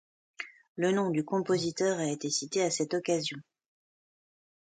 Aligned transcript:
Le 0.77 0.91
nom 0.91 1.11
du 1.11 1.23
compositeur 1.23 1.99
a 1.99 2.07
été 2.09 2.31
cité 2.31 2.63
à 2.63 2.71
cette 2.71 2.95
occasion. 2.95 3.37